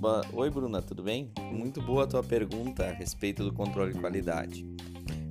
[0.00, 0.24] Boa...
[0.32, 1.30] Oi, Bruna, tudo bem?
[1.52, 4.66] Muito boa a tua pergunta a respeito do controle de qualidade.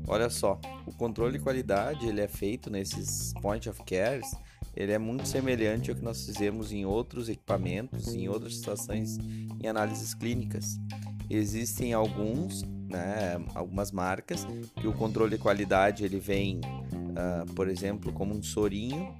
[0.07, 4.31] Olha só, o controle de qualidade ele é feito nesses point of cares,
[4.75, 9.17] ele é muito semelhante ao que nós fizemos em outros equipamentos, em outras situações
[9.59, 10.79] em análises clínicas.
[11.27, 14.45] Existem alguns, né, algumas marcas
[14.79, 19.15] que o controle de qualidade ele vem, uh, por exemplo, como um sorinho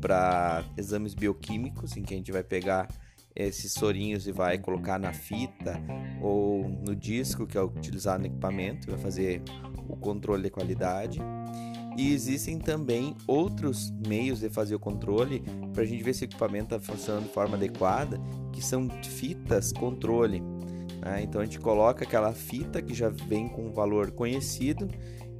[0.00, 2.88] para exames bioquímicos, em que a gente vai pegar
[3.36, 5.80] esses sorinhos e vai colocar na fita
[6.20, 9.42] ou no disco que é utilizado no equipamento, vai fazer
[9.88, 11.20] o controle de qualidade.
[11.98, 16.26] E existem também outros meios de fazer o controle para a gente ver se o
[16.26, 18.20] equipamento está funcionando de forma adequada,
[18.52, 20.42] que são fitas controle.
[21.00, 21.22] Né?
[21.22, 24.88] Então a gente coloca aquela fita que já vem com um valor conhecido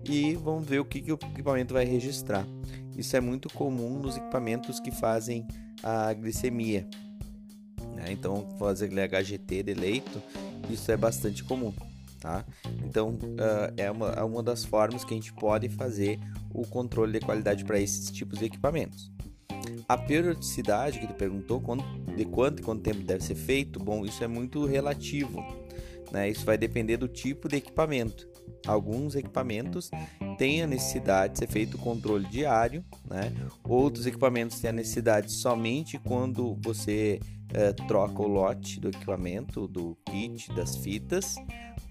[0.04, 2.46] e vamos ver o que, que o equipamento vai registrar.
[2.96, 5.46] Isso é muito comum nos equipamentos que fazem
[5.82, 6.88] a glicemia.
[8.06, 8.12] Né?
[8.12, 10.22] Então, fazer aquele HGT de leito,
[10.70, 11.72] isso é bastante comum.
[12.20, 12.44] Tá?
[12.84, 16.18] Então, uh, é, uma, é uma das formas que a gente pode fazer
[16.54, 19.10] o controle de qualidade para esses tipos de equipamentos.
[19.88, 21.84] A periodicidade que tu perguntou, quando,
[22.16, 25.44] de quanto e quanto tempo deve ser feito, bom, isso é muito relativo.
[26.10, 26.30] Né?
[26.30, 28.28] Isso vai depender do tipo de equipamento.
[28.66, 29.90] Alguns equipamentos
[30.38, 33.32] têm a necessidade de ser feito o controle diário, né?
[33.64, 37.20] outros equipamentos têm a necessidade somente quando você
[37.52, 41.36] é, troca o lote do equipamento, do kit, das fitas,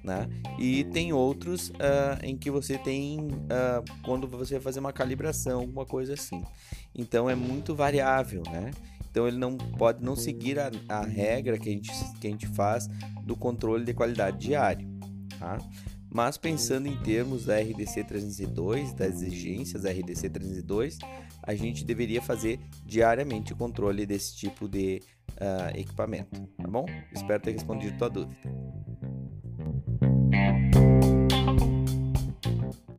[0.03, 0.29] né?
[0.59, 5.61] E tem outros uh, em que você tem uh, quando você vai fazer uma calibração,
[5.61, 6.43] alguma coisa assim.
[6.93, 8.71] Então é muito variável, né?
[9.09, 12.47] Então ele não pode não seguir a, a regra que a, gente, que a gente
[12.47, 12.87] faz
[13.23, 14.87] do controle de qualidade diário,
[15.39, 15.57] tá?
[16.15, 20.97] Mas pensando em termos da RDC 302, das exigências da RDC 302,
[21.43, 26.85] a gente deveria fazer diariamente o controle desse tipo de uh, equipamento, tá bom?
[27.11, 28.33] Espero ter respondido tua dúvida.